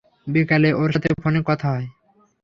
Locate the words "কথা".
1.45-1.67